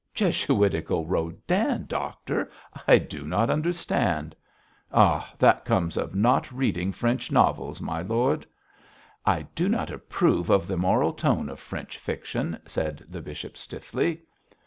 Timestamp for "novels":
7.31-7.79